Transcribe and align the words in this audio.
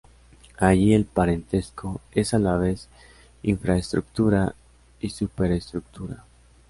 Allí 0.57 0.95
el 0.95 1.05
parentesco 1.05 2.01
es 2.11 2.33
a 2.33 2.39
la 2.39 2.57
vez 2.57 2.89
infraestructura 3.43 4.55
y 4.99 5.11
superestructura. 5.11 6.25